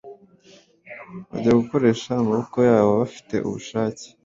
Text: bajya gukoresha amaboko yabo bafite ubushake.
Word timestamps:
bajya 1.29 1.51
gukoresha 1.59 2.09
amaboko 2.21 2.57
yabo 2.69 2.91
bafite 3.01 3.35
ubushake. 3.47 4.05